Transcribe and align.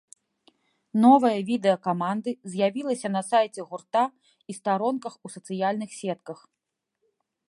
Новае 1.03 1.33
відэа 1.49 1.75
каманды 1.87 2.31
з'явілася 2.53 3.07
на 3.17 3.21
сайце 3.31 3.61
гурта 3.73 4.03
і 4.07 4.51
старонках 4.59 5.13
ў 5.25 5.27
сацыяльных 5.35 5.89
сетках. 5.99 6.39